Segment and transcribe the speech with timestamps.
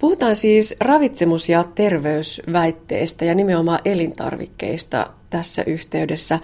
[0.00, 6.38] Puhutaan siis ravitsemus- ja terveysväitteistä ja nimenomaan elintarvikkeista tässä yhteydessä.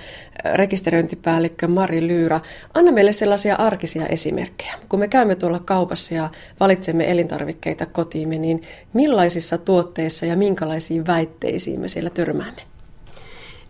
[0.55, 2.41] Rekisteröintipäällikkö Mari Lyyrä,
[2.75, 4.75] anna meille sellaisia arkisia esimerkkejä.
[4.89, 6.31] Kun me käymme tuolla kaupassa ja
[6.61, 8.63] valitsemme elintarvikkeita kotiimme, niin
[8.93, 12.63] millaisissa tuotteissa ja minkälaisiin väitteisiin me siellä törmäämme?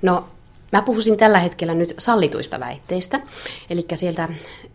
[0.02, 0.24] No
[0.74, 3.20] Mä puhuisin tällä hetkellä nyt sallituista väitteistä,
[3.70, 4.28] eli sieltä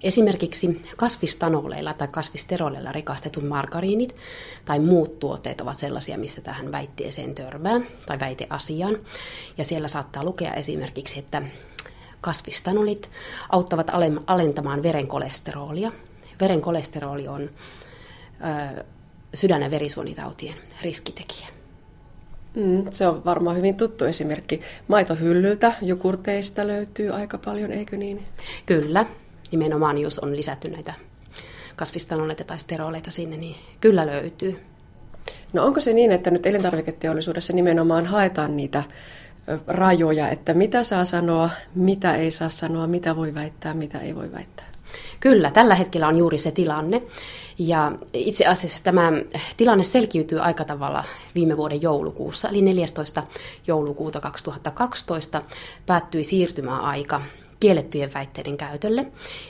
[0.03, 4.15] esimerkiksi kasvistanoleilla tai kasvisteroleilla rikastetut margariinit
[4.65, 8.97] tai muut tuotteet ovat sellaisia, missä tähän väitteeseen törmää tai väiteasiaan.
[9.57, 11.41] Ja siellä saattaa lukea esimerkiksi, että
[12.21, 13.09] kasvistanolit
[13.49, 13.91] auttavat
[14.27, 15.91] alentamaan verenkolesterolia.
[16.41, 18.83] Verenkolesteroli on ö,
[19.33, 21.58] sydän- ja verisuonitautien riskitekijä.
[22.59, 24.61] Mm, se on varmaan hyvin tuttu esimerkki.
[24.87, 28.25] Maitohyllyltä, jukurteista löytyy aika paljon, eikö niin?
[28.65, 29.05] Kyllä,
[29.51, 30.93] nimenomaan jos on lisätty näitä
[31.75, 34.59] kasvistanoleita tai steroleita sinne, niin kyllä löytyy.
[35.53, 38.83] No onko se niin, että nyt elintarviketeollisuudessa nimenomaan haetaan niitä
[39.67, 44.31] rajoja, että mitä saa sanoa, mitä ei saa sanoa, mitä voi väittää, mitä ei voi
[44.31, 44.68] väittää?
[45.19, 47.01] Kyllä, tällä hetkellä on juuri se tilanne.
[47.57, 49.11] Ja itse asiassa tämä
[49.57, 51.03] tilanne selkiytyy aika tavalla
[51.35, 53.23] viime vuoden joulukuussa, eli 14.
[53.67, 55.41] joulukuuta 2012
[55.85, 57.21] päättyi siirtymäaika
[57.59, 59.05] kiellettyjen väitteiden käytölle.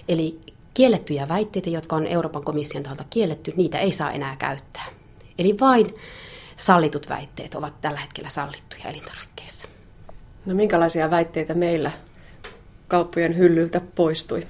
[0.08, 0.40] Eli
[0.74, 4.86] kiellettyjä väitteitä, jotka on Euroopan komission taholta kielletty, niitä ei saa enää käyttää.
[5.40, 5.86] Eli vain
[6.56, 9.68] sallitut väitteet ovat tällä hetkellä sallittuja elintarvikkeissa.
[10.46, 11.92] No minkälaisia väitteitä meillä
[12.88, 14.48] kauppojen hyllyltä poistui?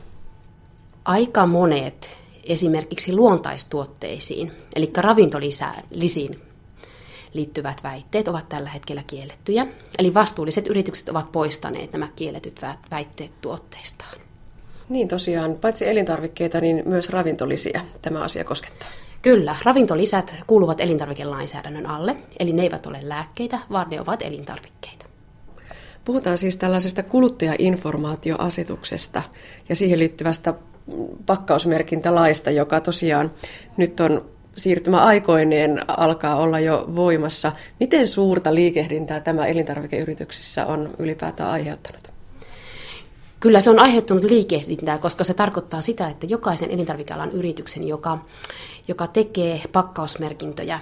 [1.10, 6.40] Aika monet esimerkiksi luontaistuotteisiin, eli ravintolisiin
[7.34, 9.68] liittyvät väitteet ovat tällä hetkellä kiellettyjä.
[10.00, 14.18] Eli vastuulliset yritykset ovat poistaneet nämä kielletyt väitteet tuotteistaan.
[14.90, 18.90] Niin tosiaan, paitsi elintarvikkeita, niin myös ravintolisiä tämä asia koskettaa.
[19.22, 25.06] Kyllä, ravintolisät kuuluvat elintarvikelainsäädännön alle, eli ne eivät ole lääkkeitä, vaan ne ovat elintarvikkeita.
[26.06, 29.24] Puhutaan siis tällaisesta kuluttajainformaatioasetuksesta
[29.70, 30.54] ja siihen liittyvästä
[31.26, 33.32] pakkausmerkintälaista, joka tosiaan
[33.78, 37.52] nyt on siirtymäaikoineen alkaa olla jo voimassa.
[37.80, 42.12] Miten suurta liikehdintää tämä elintarvikeyrityksissä on ylipäätään aiheuttanut?
[43.40, 48.18] Kyllä se on aiheuttanut liikehdintää, koska se tarkoittaa sitä, että jokaisen elintarvikealan yrityksen, joka,
[48.88, 50.80] joka tekee pakkausmerkintöjä,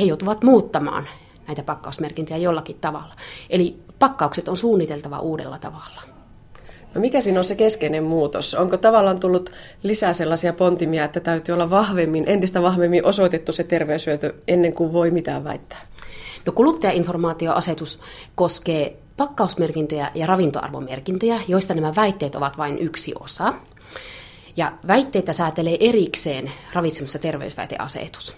[0.00, 1.08] he joutuvat muuttamaan
[1.46, 3.16] näitä pakkausmerkintöjä jollakin tavalla.
[3.50, 6.19] Eli pakkaukset on suunniteltava uudella tavalla.
[6.94, 8.54] No mikä siinä on se keskeinen muutos?
[8.54, 9.52] Onko tavallaan tullut
[9.82, 15.10] lisää sellaisia pontimia, että täytyy olla vahvemmin, entistä vahvemmin osoitettu se terveyshyöty ennen kuin voi
[15.10, 15.80] mitään väittää?
[16.46, 18.00] No kuluttajainformaatioasetus
[18.34, 23.54] koskee pakkausmerkintöjä ja ravintoarvomerkintöjä, joista nämä väitteet ovat vain yksi osa.
[24.56, 28.36] Ja väitteitä säätelee erikseen ravitsemus- ja terveysväiteasetus.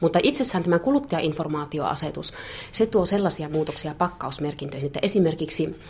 [0.00, 2.32] Mutta itsessään tämä kuluttajainformaatioasetus,
[2.70, 5.80] se tuo sellaisia muutoksia pakkausmerkintöihin, että esimerkiksi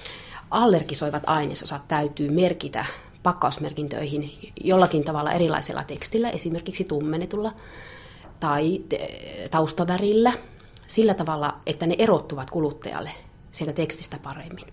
[0.53, 2.85] allergisoivat ainesosat täytyy merkitä
[3.23, 4.31] pakkausmerkintöihin
[4.65, 7.53] jollakin tavalla erilaisella tekstillä, esimerkiksi tummennetulla
[8.41, 8.83] tai
[9.51, 10.33] taustavärillä,
[10.87, 13.11] sillä tavalla, että ne erottuvat kuluttajalle
[13.53, 14.67] sieltä tekstistä paremmin.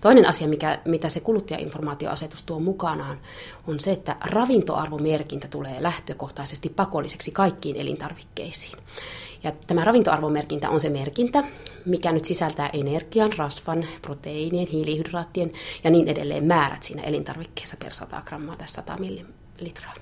[0.00, 3.20] Toinen asia, mikä, mitä se kuluttajainformaatioasetus tuo mukanaan,
[3.66, 8.78] on se, että ravintoarvomerkintä tulee lähtökohtaisesti pakolliseksi kaikkiin elintarvikkeisiin.
[9.42, 11.44] Ja tämä ravintoarvomerkintä on se merkintä,
[11.86, 15.52] mikä nyt sisältää energian, rasvan, proteiinien, hiilihydraattien
[15.84, 19.94] ja niin edelleen määrät siinä elintarvikkeessa per 100 grammaa tai 100 millilitraa.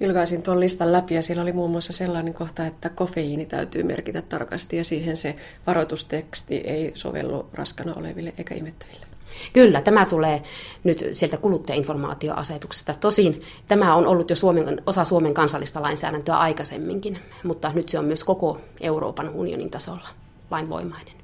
[0.00, 4.22] Vilkaisin tuon listan läpi ja siellä oli muun muassa sellainen kohta, että kofeiini täytyy merkitä
[4.22, 5.36] tarkasti ja siihen se
[5.66, 9.06] varoitusteksti ei sovellu raskana oleville eikä imettäville.
[9.52, 10.42] Kyllä, tämä tulee
[10.84, 12.94] nyt sieltä kuluttajainformaatioasetuksesta.
[12.94, 18.04] Tosin tämä on ollut jo Suomen, osa Suomen kansallista lainsäädäntöä aikaisemminkin, mutta nyt se on
[18.04, 20.08] myös koko Euroopan unionin tasolla
[20.50, 21.14] lainvoimainen.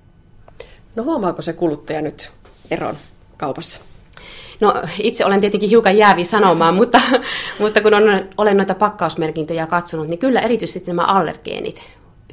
[0.96, 2.30] No huomaako se kuluttaja nyt
[2.70, 2.96] eron
[3.36, 3.80] kaupassa?
[4.60, 7.00] No itse olen tietenkin hiukan jäävi sanomaan, mutta,
[7.58, 8.02] mutta kun on,
[8.36, 11.82] olen noita pakkausmerkintöjä katsonut, niin kyllä erityisesti nämä allergeenit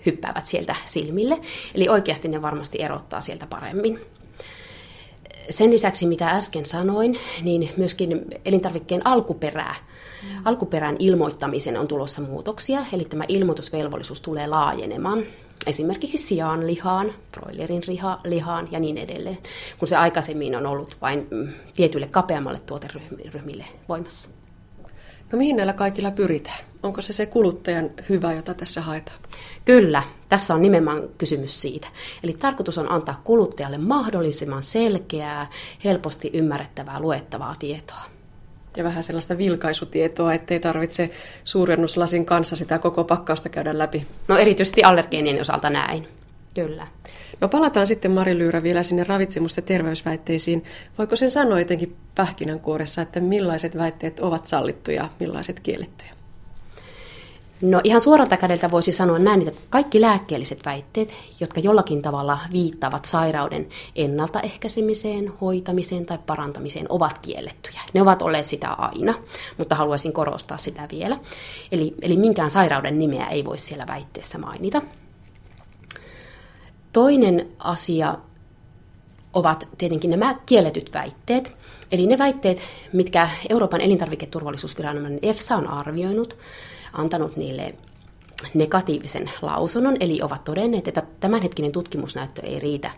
[0.05, 1.37] hyppäävät sieltä silmille.
[1.75, 3.99] Eli oikeasti ne varmasti erottaa sieltä paremmin.
[5.49, 9.75] Sen lisäksi, mitä äsken sanoin, niin myöskin elintarvikkeen alkuperää.
[10.45, 15.23] Alkuperän ilmoittamisen on tulossa muutoksia, eli tämä ilmoitusvelvollisuus tulee laajenemaan
[15.67, 17.81] esimerkiksi sian lihaan, broilerin
[18.23, 19.37] lihaan ja niin edelleen,
[19.79, 24.29] kun se aikaisemmin on ollut vain mm, tietyille kapeammalle tuoteryhmille voimassa.
[25.31, 26.59] No mihin näillä kaikilla pyritään?
[26.83, 29.19] Onko se se kuluttajan hyvä, jota tässä haetaan?
[29.65, 31.87] Kyllä, tässä on nimenomaan kysymys siitä.
[32.23, 35.49] Eli tarkoitus on antaa kuluttajalle mahdollisimman selkeää,
[35.83, 38.14] helposti ymmärrettävää, luettavaa tietoa.
[38.77, 41.09] Ja vähän sellaista vilkaisutietoa, ettei tarvitse
[41.43, 44.07] suurennuslasin kanssa sitä koko pakkausta käydä läpi.
[44.27, 46.07] No erityisesti allergeenien osalta näin,
[46.53, 46.87] kyllä.
[47.41, 50.63] No palataan sitten Mari Lyyrä vielä sinne ravitsemus- ja terveysväitteisiin.
[50.97, 56.11] Voiko sen sanoa jotenkin pähkinänkuoressa, että millaiset väitteet ovat sallittuja ja millaiset kiellettyjä?
[57.61, 63.05] No ihan suoralta kädeltä voisi sanoa näin, että kaikki lääkkeelliset väitteet, jotka jollakin tavalla viittaavat
[63.05, 67.79] sairauden ennaltaehkäisemiseen, hoitamiseen tai parantamiseen, ovat kiellettyjä.
[67.93, 69.15] Ne ovat olleet sitä aina,
[69.57, 71.17] mutta haluaisin korostaa sitä vielä.
[71.71, 74.81] Eli, eli minkään sairauden nimeä ei voi siellä väitteessä mainita.
[76.93, 78.17] Toinen asia
[79.33, 81.57] ovat tietenkin nämä kielletyt väitteet,
[81.91, 82.61] eli ne väitteet,
[82.93, 86.37] mitkä Euroopan elintarviketurvallisuusviranomainen EFSA on arvioinut,
[86.95, 87.75] antanut niille
[88.53, 92.91] negatiivisen lausunnon, eli ovat todenneet, että tämänhetkinen tutkimusnäyttö ei riitä,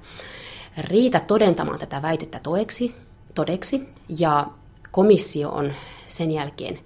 [0.77, 2.95] riitä todentamaan tätä väitettä toeksi,
[3.35, 4.47] todeksi, ja
[4.91, 5.73] komissio on
[6.07, 6.79] sen jälkeen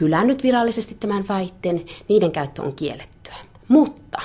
[0.00, 3.34] hylännyt virallisesti tämän väitteen, niiden käyttö on kiellettyä.
[3.68, 4.18] Mutta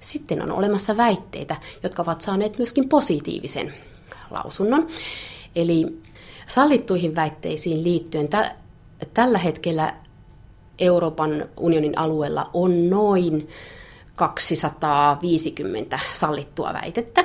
[0.00, 3.74] sitten on olemassa väitteitä, jotka ovat saaneet myöskin positiivisen
[4.30, 4.88] lausunnon.
[5.56, 6.02] Eli
[6.46, 8.56] sallittuihin väitteisiin liittyen tä-
[9.14, 9.94] tällä hetkellä
[10.78, 13.48] Euroopan unionin alueella on noin
[14.14, 17.24] 250 sallittua väitettä,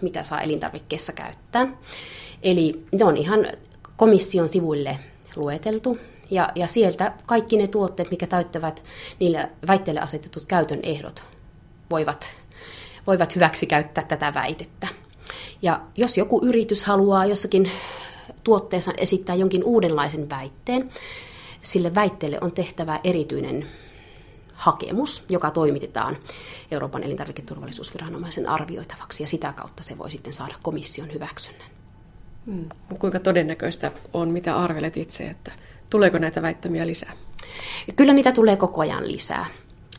[0.00, 1.68] mitä saa elintarvikkeessa käyttää.
[2.42, 3.46] Eli ne on ihan
[3.96, 4.98] komission sivuille
[5.36, 5.96] lueteltu,
[6.30, 8.84] ja, ja sieltä kaikki ne tuotteet, mikä täyttävät
[9.18, 11.22] niille väitteille asetetut käytön ehdot,
[11.90, 12.36] voivat,
[13.06, 14.88] voivat hyväksi käyttää tätä väitettä.
[15.62, 17.70] Ja jos joku yritys haluaa jossakin
[18.44, 20.90] tuotteessa esittää jonkin uudenlaisen väitteen,
[21.68, 23.66] sille väitteelle on tehtävä erityinen
[24.54, 26.16] hakemus, joka toimitetaan
[26.70, 31.70] Euroopan elintarviketurvallisuusviranomaisen arvioitavaksi, ja sitä kautta se voi sitten saada komission hyväksynnän.
[32.46, 32.68] Hmm.
[32.98, 35.52] Kuinka todennäköistä on, mitä arvelet itse, että
[35.90, 37.12] tuleeko näitä väittämiä lisää?
[37.96, 39.46] Kyllä niitä tulee koko ajan lisää.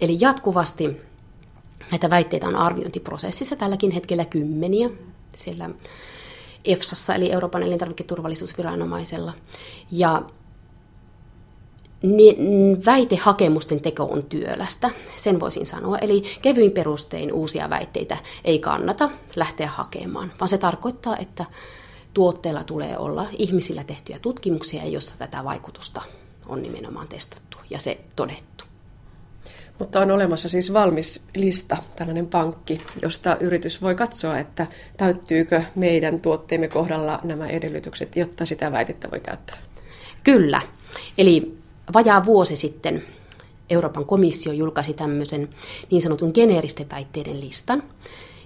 [0.01, 0.97] Eli jatkuvasti
[1.91, 4.89] näitä väitteitä on arviointiprosessissa tälläkin hetkellä kymmeniä
[5.35, 5.69] siellä
[6.65, 9.33] EFSassa, eli Euroopan elintarviketurvallisuusviranomaisella.
[9.91, 10.21] Ja
[12.01, 12.37] niin
[12.85, 15.97] väitehakemusten teko on työlästä, sen voisin sanoa.
[15.97, 21.45] Eli kevyin perustein uusia väitteitä ei kannata lähteä hakemaan, vaan se tarkoittaa, että
[22.13, 26.01] tuotteella tulee olla ihmisillä tehtyjä tutkimuksia, joissa tätä vaikutusta
[26.47, 28.63] on nimenomaan testattu ja se todettu.
[29.79, 34.67] Mutta on olemassa siis valmis lista, tällainen pankki, josta yritys voi katsoa, että
[34.97, 39.57] täyttyykö meidän tuotteemme kohdalla nämä edellytykset, jotta sitä väitettä voi käyttää.
[40.23, 40.61] Kyllä.
[41.17, 41.59] Eli
[41.93, 43.03] vajaa vuosi sitten
[43.69, 45.49] Euroopan komissio julkaisi tämmöisen
[45.91, 47.83] niin sanotun geneeristen väitteiden listan,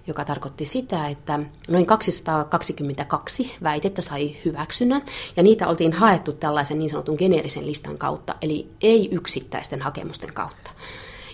[0.07, 5.01] joka tarkoitti sitä, että noin 222 väitettä sai hyväksynnän,
[5.37, 10.71] ja niitä oltiin haettu tällaisen niin sanotun geneerisen listan kautta, eli ei yksittäisten hakemusten kautta.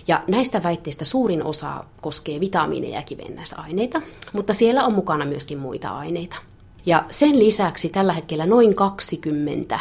[0.08, 4.02] Ja näistä väitteistä suurin osa koskee vitamiineja ja kivennäisaineita,
[4.32, 6.36] mutta siellä on mukana myöskin muita aineita.
[6.86, 9.80] Ja sen lisäksi tällä hetkellä noin 20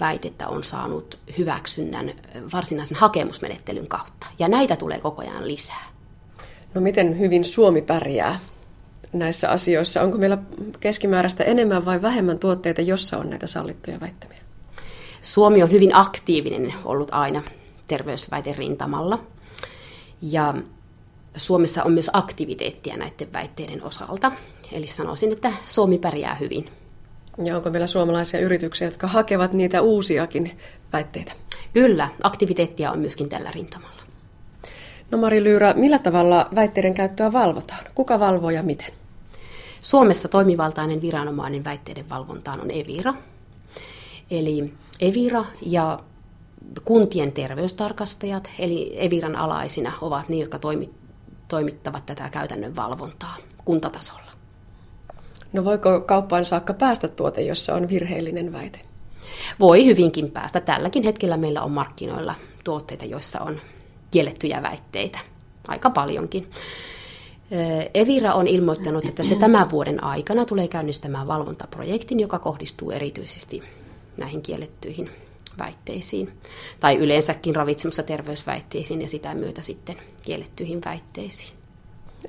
[0.00, 2.12] väitettä on saanut hyväksynnän
[2.52, 4.26] varsinaisen hakemusmenettelyn kautta.
[4.38, 5.88] Ja näitä tulee koko ajan lisää.
[6.74, 8.38] No miten hyvin Suomi pärjää
[9.12, 10.02] näissä asioissa?
[10.02, 10.38] Onko meillä
[10.80, 14.38] keskimääräistä enemmän vai vähemmän tuotteita, jossa on näitä sallittuja väittämiä?
[15.22, 17.42] Suomi on hyvin aktiivinen ollut aina
[17.86, 19.18] terveysväiterintamalla.
[20.22, 20.54] Ja
[21.36, 24.32] Suomessa on myös aktiviteettia näiden väitteiden osalta.
[24.72, 26.79] Eli sanoisin, että Suomi pärjää hyvin.
[27.42, 30.58] Ja onko meillä suomalaisia yrityksiä, jotka hakevat niitä uusiakin
[30.92, 31.32] väitteitä?
[31.72, 34.02] Kyllä, aktiviteettia on myöskin tällä rintamalla.
[35.10, 37.80] No Mari Lyyrä, millä tavalla väitteiden käyttöä valvotaan?
[37.94, 38.92] Kuka valvoo ja miten?
[39.80, 43.14] Suomessa toimivaltainen viranomainen väitteiden valvontaan on Evira.
[44.30, 46.00] Eli Evira ja
[46.84, 50.58] kuntien terveystarkastajat, eli Eviran alaisina, ovat ne, jotka
[51.48, 54.29] toimittavat tätä käytännön valvontaa kuntatasolla.
[55.52, 58.78] No voiko kauppaan saakka päästä tuote, jossa on virheellinen väite?
[59.60, 60.60] Voi hyvinkin päästä.
[60.60, 63.60] Tälläkin hetkellä meillä on markkinoilla tuotteita, joissa on
[64.10, 65.18] kiellettyjä väitteitä.
[65.68, 66.50] Aika paljonkin.
[67.94, 73.62] Evira on ilmoittanut, että se tämän vuoden aikana tulee käynnistämään valvontaprojektin, joka kohdistuu erityisesti
[74.16, 75.10] näihin kiellettyihin
[75.58, 76.32] väitteisiin.
[76.80, 81.59] Tai yleensäkin ravitsemus- ja terveysväitteisiin ja sitä myötä sitten kiellettyihin väitteisiin.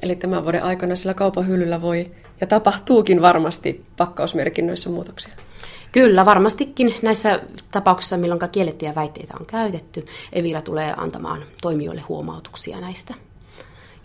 [0.01, 5.33] Eli tämän vuoden aikana sillä kaupan hyllyllä voi ja tapahtuukin varmasti pakkausmerkinnöissä muutoksia.
[5.91, 13.13] Kyllä, varmastikin näissä tapauksissa, milloin kiellettyjä väitteitä on käytetty, Evira tulee antamaan toimijoille huomautuksia näistä.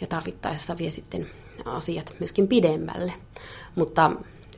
[0.00, 1.26] Ja tarvittaessa vie sitten
[1.64, 3.12] asiat myöskin pidemmälle.
[3.74, 4.10] Mutta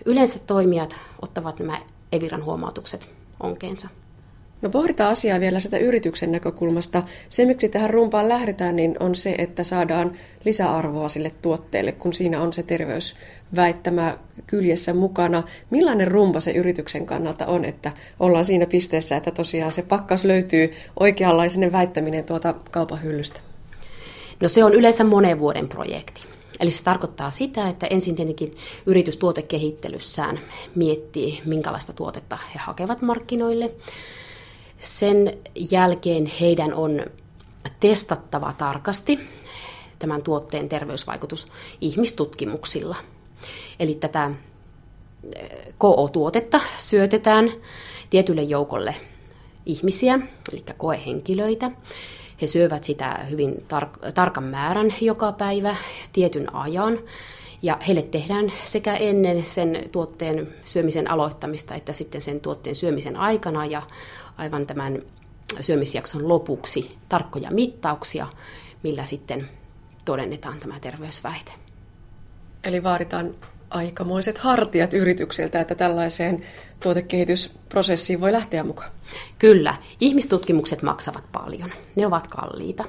[0.04, 1.78] yleensä toimijat ottavat nämä
[2.12, 3.88] Eviran huomautukset onkeensa.
[4.62, 7.02] No pohditaan asiaa vielä sitä yrityksen näkökulmasta.
[7.28, 10.12] Se, miksi tähän rumpaan lähdetään, niin on se, että saadaan
[10.44, 15.42] lisäarvoa sille tuotteelle, kun siinä on se terveysväittämä kyljessä mukana.
[15.70, 20.74] Millainen rumpa se yrityksen kannalta on, että ollaan siinä pisteessä, että tosiaan se pakkaus löytyy
[21.00, 23.40] oikeanlaisinen väittäminen tuolta kaupan hyllystä?
[24.40, 26.20] No se on yleensä monen vuoden projekti.
[26.60, 28.54] Eli se tarkoittaa sitä, että ensin tietenkin
[28.86, 30.40] yritys tuotekehittelyssään
[30.74, 33.70] miettii, minkälaista tuotetta he hakevat markkinoille.
[34.78, 35.38] Sen
[35.70, 37.00] jälkeen heidän on
[37.80, 39.18] testattava tarkasti
[39.98, 41.46] tämän tuotteen terveysvaikutus
[41.80, 42.96] ihmistutkimuksilla.
[43.80, 44.30] Eli tätä
[45.36, 47.50] eh, KO-tuotetta syötetään
[48.10, 48.94] tietylle joukolle
[49.66, 50.20] ihmisiä,
[50.52, 51.70] eli koehenkilöitä.
[52.42, 55.76] He syövät sitä hyvin tar- tarkan määrän joka päivä,
[56.12, 56.98] tietyn ajan.
[57.62, 63.66] Ja heille tehdään sekä ennen sen tuotteen syömisen aloittamista että sitten sen tuotteen syömisen aikana
[63.66, 63.82] ja
[64.36, 65.02] aivan tämän
[65.60, 68.26] syömisjakson lopuksi tarkkoja mittauksia,
[68.82, 69.48] millä sitten
[70.04, 71.52] todennetaan tämä terveysväite.
[72.64, 73.34] Eli vaaditaan
[73.70, 76.42] aikamoiset hartiat yrityksiltä, että tällaiseen
[76.80, 78.90] tuotekehitysprosessiin voi lähteä mukaan.
[79.38, 79.74] Kyllä.
[80.00, 81.72] Ihmistutkimukset maksavat paljon.
[81.96, 82.84] Ne ovat kalliita.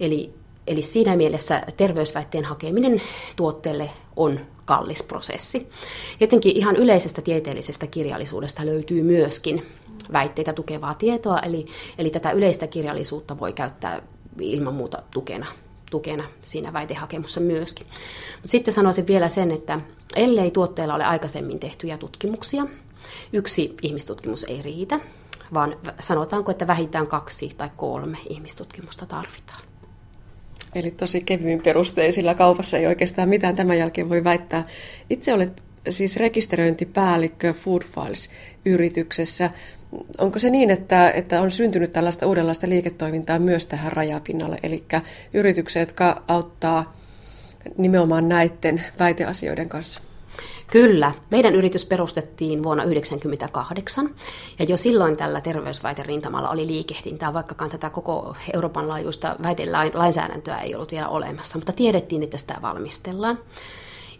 [0.00, 0.34] Eli,
[0.68, 3.02] eli siinä mielessä terveysväitteen hakeminen
[3.36, 5.68] tuotteelle on kallis prosessi.
[6.20, 9.66] Jotenkin ihan yleisestä tieteellisestä kirjallisuudesta löytyy myöskin
[10.12, 11.64] väitteitä tukevaa tietoa, eli,
[11.98, 14.02] eli tätä yleistä kirjallisuutta voi käyttää
[14.40, 15.46] ilman muuta tukena,
[15.90, 17.86] tukena siinä väitehakemussa myöskin.
[18.32, 19.80] Mutta sitten sanoisin vielä sen, että
[20.16, 22.66] ellei tuotteella ole aikaisemmin tehtyjä tutkimuksia,
[23.32, 25.00] yksi ihmistutkimus ei riitä,
[25.54, 29.67] vaan sanotaanko, että vähintään kaksi tai kolme ihmistutkimusta tarvitaan.
[30.74, 34.64] Eli tosi kevyin perusteisilla kaupassa ei oikeastaan mitään tämän jälkeen voi väittää.
[35.10, 39.50] Itse olet siis rekisteröintipäällikkö Food Files-yrityksessä.
[40.18, 44.84] Onko se niin, että, että on syntynyt tällaista uudenlaista liiketoimintaa myös tähän rajapinnalle, eli
[45.34, 46.92] yrityksiä, jotka auttaa
[47.78, 50.07] nimenomaan näiden väiteasioiden kanssa?
[50.70, 51.12] Kyllä.
[51.30, 54.14] Meidän yritys perustettiin vuonna 1998
[54.58, 60.92] ja jo silloin tällä terveysväiterintamalla oli liikehdintää, vaikkakaan tätä koko Euroopan laajuista väitelainsäädäntöä ei ollut
[60.92, 63.38] vielä olemassa, mutta tiedettiin, että sitä valmistellaan.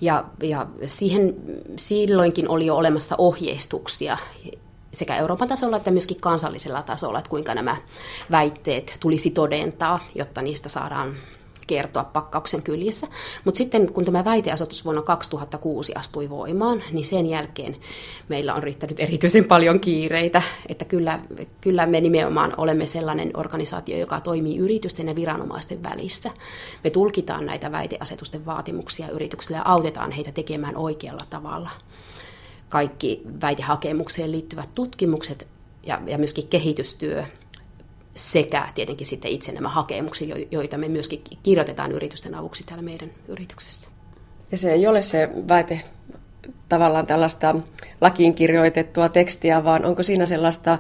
[0.01, 1.35] Ja, ja siihen
[1.77, 4.19] silloinkin oli jo olemassa ohjeistuksia
[4.93, 7.77] sekä Euroopan tasolla että myöskin kansallisella tasolla, että kuinka nämä
[8.31, 11.17] väitteet tulisi todentaa, jotta niistä saadaan
[11.69, 13.07] kertoa pakkauksen kyljessä.
[13.45, 17.77] Mutta sitten kun tämä väiteasetus vuonna 2006 astui voimaan, niin sen jälkeen
[18.29, 21.21] meillä on riittänyt erityisen paljon kiireitä, että kyllä,
[21.61, 26.31] kyllä me nimenomaan olemme sellainen organisaatio, joka toimii yritysten ja viranomaisten välissä.
[26.85, 31.71] Me tulkitaan näitä väiteasetusten vaatimuksia yrityksille ja autetaan heitä tekemään oikealla tavalla
[32.69, 35.49] kaikki väitehakemukseen liittyvät tutkimukset
[35.87, 37.25] ja, ja myöskin kehitystyö
[38.19, 43.91] sekä tietenkin sitten itse nämä hakemukset, joita me myöskin kirjoitetaan yritysten avuksi täällä meidän yrityksessä.
[44.53, 45.81] Ja se ei ole se väite
[46.69, 47.55] tavallaan tällaista
[48.01, 50.79] lakiin kirjoitettua tekstiä, vaan onko siinä sellaista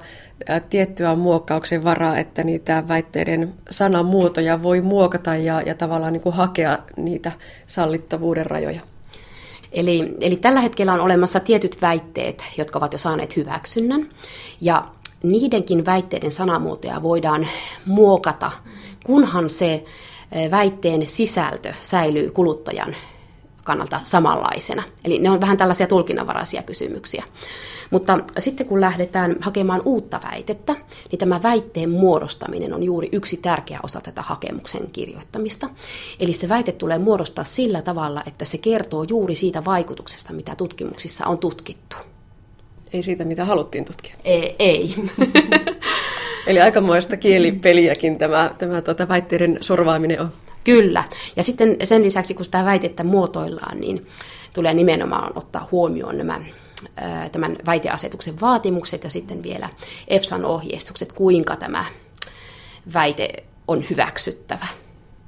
[0.71, 6.78] tiettyä muokkauksen varaa, että niitä väitteiden sanamuotoja voi muokata ja, ja tavallaan niin kuin hakea
[6.97, 7.33] niitä
[7.66, 8.80] sallittavuuden rajoja?
[9.73, 14.09] Eli, eli tällä hetkellä on olemassa tietyt väitteet, jotka ovat jo saaneet hyväksynnän.
[14.61, 14.85] Ja
[15.23, 17.47] niidenkin väitteiden sanamuotoja voidaan
[17.87, 18.53] muokata,
[19.05, 19.85] kunhan se
[20.33, 22.97] eh, väitteen sisältö säilyy kuluttajan
[23.69, 24.83] kannalta samanlaisena.
[25.05, 27.25] Eli ne on vähän tällaisia tulkinnanvaraisia kysymyksiä.
[27.91, 30.77] Mutta sitten kun lähdetään hakemaan uutta väitettä,
[31.11, 35.71] niin tämä väitteen muodostaminen on juuri yksi tärkeä osa tätä hakemuksen kirjoittamista.
[36.21, 41.27] Eli se väite tulee muodostaa sillä tavalla, että se kertoo juuri siitä vaikutuksesta, mitä tutkimuksissa
[41.27, 41.97] on tutkittu.
[42.92, 44.14] Ei siitä, mitä haluttiin tutkia.
[44.25, 44.57] Ei.
[44.59, 44.95] ei.
[46.47, 50.33] Eli aikamoista kielipeliäkin tämä, tämä tuota, väitteiden sorvaaminen on.
[50.64, 51.04] Kyllä.
[51.37, 54.07] Ja sitten sen lisäksi, kun sitä väitettä muotoillaan, niin
[54.54, 56.40] tulee nimenomaan ottaa huomioon nämä
[57.33, 59.68] tämän väiteasetuksen vaatimukset ja sitten vielä
[60.09, 61.85] EFSAn ohjeistukset, kuinka tämä
[62.95, 63.28] väite
[63.68, 64.66] on hyväksyttävä.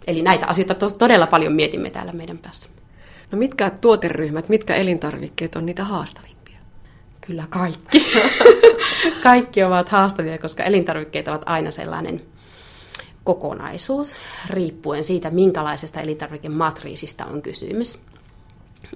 [0.06, 2.68] Eli näitä asioita todella paljon mietimme täällä meidän päässä.
[3.32, 6.39] No mitkä tuoteryhmät, mitkä elintarvikkeet on niitä haastavimpia?
[7.30, 8.06] Kyllä kaikki.
[9.22, 12.20] kaikki ovat haastavia, koska elintarvikkeet ovat aina sellainen
[13.24, 14.14] kokonaisuus,
[14.46, 17.98] riippuen siitä, minkälaisesta elintarvikematriisista on kysymys.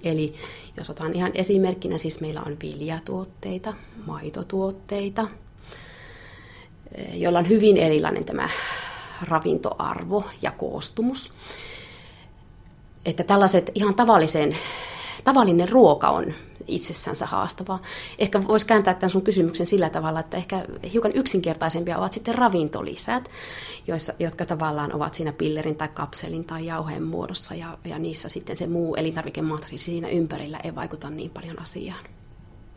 [0.04, 0.34] Eli
[0.76, 3.74] jos otan ihan esimerkkinä, siis meillä on viljatuotteita,
[4.06, 5.28] maitotuotteita,
[7.12, 8.48] joilla on hyvin erilainen tämä
[9.22, 11.32] ravintoarvo ja koostumus.
[13.04, 14.56] Että tällaiset ihan tavallisen,
[15.24, 16.34] tavallinen ruoka on
[16.66, 17.82] itsessänsä haastavaa.
[18.18, 23.30] Ehkä voisi kääntää tämän sun kysymyksen sillä tavalla, että ehkä hiukan yksinkertaisempia ovat sitten ravintolisät,
[23.86, 28.56] joissa, jotka tavallaan ovat siinä pillerin tai kapselin tai jauheen muodossa ja, ja niissä sitten
[28.56, 32.04] se muu elintarvikematriisi siinä ympärillä ei vaikuta niin paljon asiaan.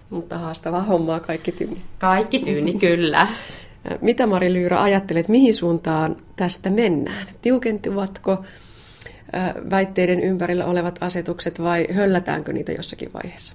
[0.09, 1.81] Mutta haastavaa hommaa kaikki tyyni.
[1.99, 3.27] Kaikki tyyni, kyllä.
[4.01, 7.27] Mitä Mari Lyyrä ajattelet, mihin suuntaan tästä mennään?
[7.41, 8.37] Tiukentuvatko
[9.69, 13.53] väitteiden ympärillä olevat asetukset vai höllätäänkö niitä jossakin vaiheessa?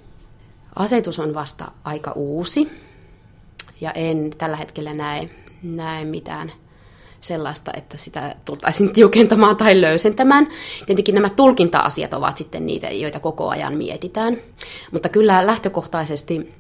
[0.76, 2.70] Asetus on vasta aika uusi
[3.80, 5.30] ja en tällä hetkellä näe,
[5.62, 6.52] näe mitään
[7.20, 10.48] sellaista, että sitä tultaisiin tiukentamaan tai löysentämään.
[10.86, 14.36] Tietenkin nämä tulkinta-asiat ovat sitten niitä, joita koko ajan mietitään.
[14.92, 16.54] Mutta kyllä lähtökohtaisesti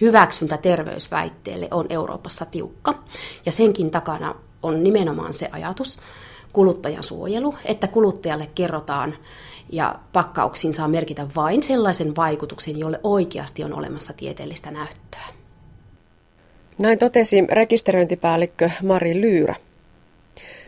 [0.00, 3.02] hyväksyntä terveysväitteelle on Euroopassa tiukka.
[3.46, 5.98] Ja senkin takana on nimenomaan se ajatus,
[6.52, 9.14] kuluttajan suojelu, että kuluttajalle kerrotaan
[9.72, 15.26] ja pakkauksiin saa merkitä vain sellaisen vaikutuksen, jolle oikeasti on olemassa tieteellistä näyttöä.
[16.78, 19.54] Näin totesi rekisteröintipäällikkö Mari Lyyrä.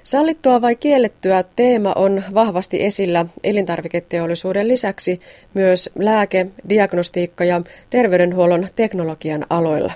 [0.03, 5.19] Sallittua vai kiellettyä teema on vahvasti esillä elintarviketeollisuuden lisäksi
[5.55, 9.93] myös lääke, diagnostiikka ja terveydenhuollon teknologian aloilla.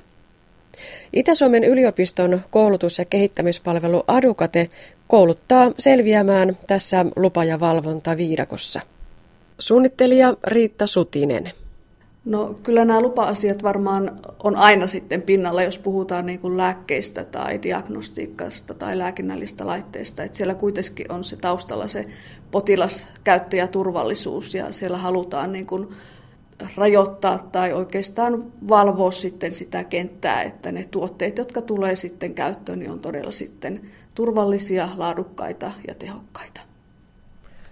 [1.12, 4.68] Itä-Suomen yliopiston koulutus- ja kehittämispalvelu Adukate
[5.08, 8.80] kouluttaa selviämään tässä lupa- ja valvontaviidakossa.
[9.58, 11.50] Suunnittelija Riitta Sutinen.
[12.24, 17.62] No kyllä nämä lupa-asiat varmaan on aina sitten pinnalla, jos puhutaan niin kuin lääkkeistä tai
[17.62, 20.22] diagnostiikasta tai lääkinnällistä laitteista.
[20.22, 22.04] Että siellä kuitenkin on se taustalla se
[22.50, 25.88] potilaskäyttäjäturvallisuus ja siellä halutaan niin kuin
[26.76, 32.90] rajoittaa tai oikeastaan valvoa sitten sitä kenttää, että ne tuotteet, jotka tulee sitten käyttöön, niin
[32.90, 33.80] on todella sitten
[34.14, 36.75] turvallisia, laadukkaita ja tehokkaita.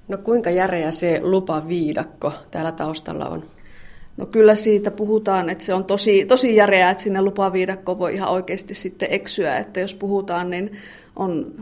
[0.08, 3.44] No kuinka järeä se lupaviidakko täällä taustalla on?
[4.16, 8.30] No kyllä siitä puhutaan, että se on tosi, tosi järeää, että sinne lupaviidakko voi ihan
[8.30, 9.58] oikeasti sitten eksyä.
[9.58, 10.72] Että jos puhutaan, niin
[11.16, 11.54] on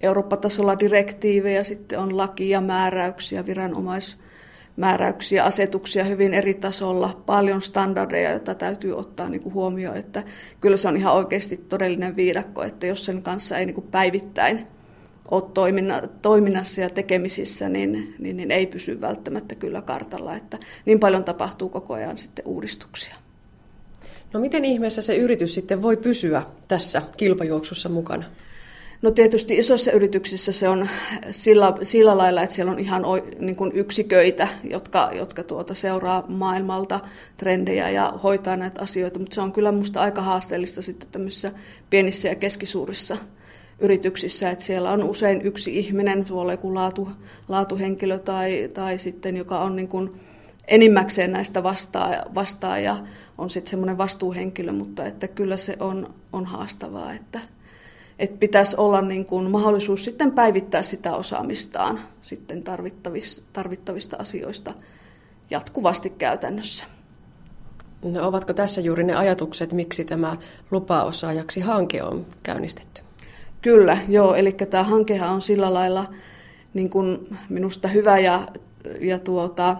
[0.00, 8.96] Eurooppa-tasolla direktiivejä, sitten on lakia, määräyksiä, viranomaismääräyksiä, asetuksia hyvin eri tasolla, paljon standardeja, joita täytyy
[8.96, 10.22] ottaa niin kuin huomioon, että
[10.60, 14.66] kyllä se on ihan oikeasti todellinen viidakko, että jos sen kanssa ei niin kuin päivittäin
[15.30, 15.54] olet
[16.22, 20.36] toiminnassa ja tekemisissä, niin, niin, niin ei pysy välttämättä kyllä kartalla.
[20.36, 23.16] Että niin paljon tapahtuu koko ajan sitten uudistuksia.
[24.32, 28.24] No miten ihmeessä se yritys sitten voi pysyä tässä kilpajuoksussa mukana?
[29.02, 30.88] No tietysti isoissa yrityksissä se on
[31.30, 33.02] sillä, sillä lailla, että siellä on ihan
[33.38, 37.00] niin kuin yksiköitä, jotka, jotka tuota seuraa maailmalta
[37.36, 41.52] trendejä ja hoitaa näitä asioita, mutta se on kyllä minusta aika haasteellista sitten tämmöisissä
[41.90, 43.16] pienissä ja keskisuurissa
[43.78, 47.08] yrityksissä, että siellä on usein yksi ihminen, voi olla joku laatu,
[47.48, 50.20] laatuhenkilö tai, tai sitten joka on niin kuin
[50.68, 52.96] enimmäkseen näistä vastaa, vastaa ja
[53.38, 57.40] on sitten semmoinen vastuuhenkilö, mutta että kyllä se on, on haastavaa, että,
[58.18, 64.74] että pitäisi olla niin kuin mahdollisuus sitten päivittää sitä osaamistaan sitten tarvittavista, tarvittavista asioista
[65.50, 66.84] jatkuvasti käytännössä.
[68.02, 70.36] No, ovatko tässä juuri ne ajatukset, miksi tämä
[70.70, 73.05] lupaosaajaksi hanke on käynnistetty?
[73.66, 74.34] Kyllä, joo.
[74.34, 76.04] Eli tämä hankehan on sillä lailla
[76.74, 78.48] niin kuin minusta hyvä ja,
[79.00, 79.76] ja tuota,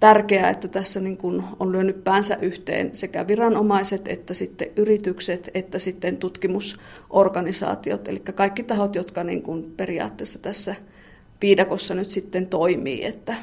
[0.00, 5.78] tärkeää, että tässä niin kuin on lyönyt päänsä yhteen sekä viranomaiset että sitten yritykset että
[5.78, 10.74] sitten tutkimusorganisaatiot, eli kaikki tahot, jotka niin kuin periaatteessa tässä
[11.42, 13.34] viidakossa nyt sitten toimii, että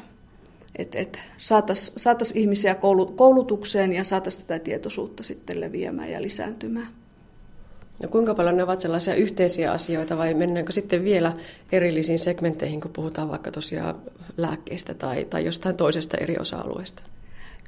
[0.76, 2.76] et, et saataisiin saatais ihmisiä
[3.16, 7.05] koulutukseen ja saataisiin tätä tietoisuutta sitten leviämään ja lisääntymään.
[8.02, 11.32] No kuinka paljon ne ovat sellaisia yhteisiä asioita vai mennäänkö sitten vielä
[11.72, 13.94] erillisiin segmentteihin, kun puhutaan vaikka tosiaan
[14.36, 17.02] lääkkeistä tai, tai jostain toisesta eri osa-alueesta?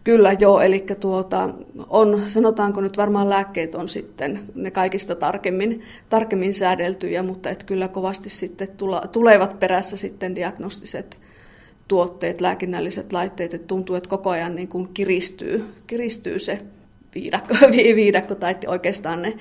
[0.04, 1.48] Kyllä joo, eli tuota,
[1.88, 7.88] on, sanotaanko nyt varmaan lääkkeet on sitten ne kaikista tarkemmin, tarkemmin säädeltyjä, mutta et kyllä
[7.88, 11.20] kovasti sitten tula, tulevat perässä sitten diagnostiset
[11.88, 16.58] tuotteet, lääkinnälliset laitteet, että tuntuu, että koko ajan niin kuin kiristyy, kiristyy se
[17.14, 17.54] viidakko,
[17.96, 19.34] viidakko tai oikeastaan ne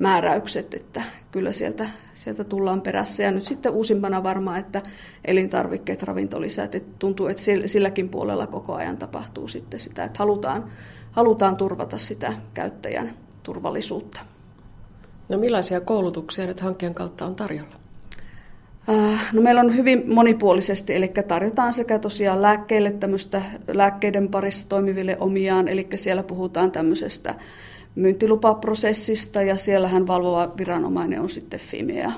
[0.00, 3.22] määräykset, että kyllä sieltä, sieltä tullaan perässä.
[3.22, 4.82] Ja nyt sitten uusimpana varmaan, että
[5.24, 10.64] elintarvikkeet, ravintolisät, että tuntuu, että silläkin puolella koko ajan tapahtuu sitten sitä, että halutaan,
[11.12, 13.10] halutaan turvata sitä käyttäjän
[13.42, 14.20] turvallisuutta.
[15.28, 17.80] No millaisia koulutuksia nyt hankkeen kautta on tarjolla?
[18.88, 25.16] Äh, no meillä on hyvin monipuolisesti, eli tarjotaan sekä tosiaan lääkkeille tämmöistä lääkkeiden parissa toimiville
[25.20, 27.34] omiaan, eli siellä puhutaan tämmöisestä
[27.94, 32.12] myyntilupaprosessista ja siellähän valvova viranomainen on sitten Fimea.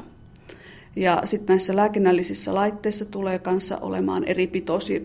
[0.96, 4.46] Ja sitten näissä lääkinnällisissä laitteissa tulee kanssa olemaan eri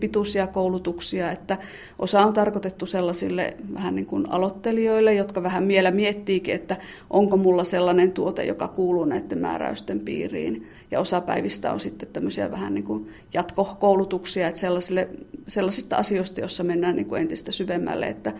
[0.00, 1.58] pituisia koulutuksia, että
[1.98, 6.76] osa on tarkoitettu sellaisille vähän niin kuin aloittelijoille, jotka vähän vielä miettiikin, että
[7.10, 10.68] onko mulla sellainen tuote, joka kuuluu näiden määräysten piiriin.
[10.90, 15.08] Ja osa päivistä on sitten tämmöisiä vähän niin kuin jatkokoulutuksia, että sellaisille,
[15.48, 18.32] sellaisista asioista, joissa mennään niin kuin entistä syvemmälle, että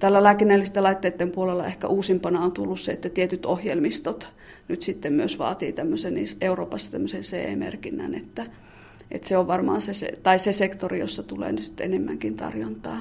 [0.00, 4.32] Tällä lääkinnällisten laitteiden puolella ehkä uusimpana on tullut se, että tietyt ohjelmistot
[4.68, 8.46] nyt sitten myös vaatii tämmöisen Euroopassa tämmöisen CE-merkinnän, että,
[9.10, 13.00] että se on varmaan se, tai se sektori, jossa tulee nyt enemmänkin tarjontaa.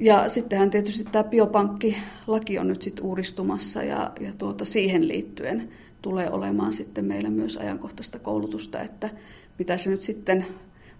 [0.00, 5.68] Ja sittenhän tietysti tämä biopankkilaki on nyt sitten uudistumassa ja, ja tuota, siihen liittyen
[6.02, 9.10] tulee olemaan sitten meillä myös ajankohtaista koulutusta, että
[9.58, 10.46] mitä se nyt sitten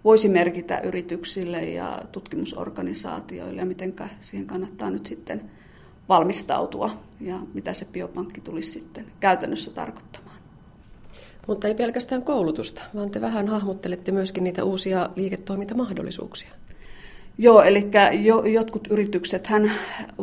[0.05, 5.51] voisi merkitä yrityksille ja tutkimusorganisaatioille ja miten siihen kannattaa nyt sitten
[6.09, 10.37] valmistautua ja mitä se biopankki tulisi sitten käytännössä tarkoittamaan.
[11.47, 16.49] Mutta ei pelkästään koulutusta, vaan te vähän hahmottelette myöskin niitä uusia liiketoimintamahdollisuuksia.
[17.39, 17.91] Joo, eli
[18.23, 19.73] jo, jotkut yritykset hän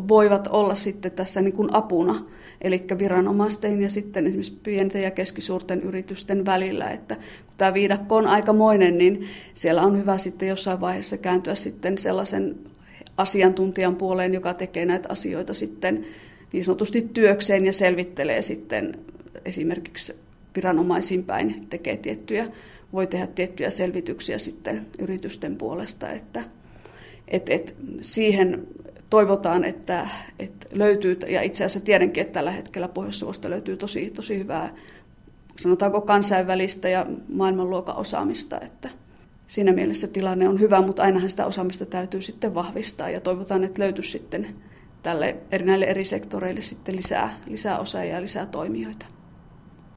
[0.08, 2.26] voivat olla sitten tässä niin kuin apuna,
[2.62, 8.28] eli viranomaisten ja sitten esimerkiksi pienten ja keskisuurten yritysten välillä, että kun tämä viidakko on
[8.28, 12.56] aikamoinen, niin siellä on hyvä sitten jossain vaiheessa kääntyä sitten sellaisen
[13.18, 16.06] asiantuntijan puoleen, joka tekee näitä asioita sitten
[16.54, 18.92] niin sanotusti työkseen ja selvittelee sitten
[19.46, 20.14] esimerkiksi
[20.56, 22.48] viranomaisiin päin, tekee tiettyjä,
[22.94, 26.44] voi tehdä tiettyjä selvityksiä sitten yritysten puolesta, että
[27.28, 28.68] et, et siihen
[29.10, 30.08] toivotaan, että,
[30.40, 34.74] että löytyy, ja itse asiassa tiedänkin, että tällä hetkellä pohjois löytyy tosi, tosi hyvää,
[35.60, 38.90] sanotaanko kansainvälistä ja maailmanluokan osaamista, että
[39.48, 43.82] siinä mielessä tilanne on hyvä, mutta ainahan sitä osaamista täytyy sitten vahvistaa, ja toivotaan, että
[43.82, 44.48] löytyisi sitten
[45.04, 49.06] tälle, näille eri sektoreille sitten lisää, lisää osaajia ja lisää toimijoita.